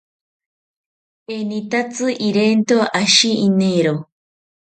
Enitatzi 1.35 2.09
irento 2.29 2.77
ashi 3.01 3.31
iniro 3.47 3.95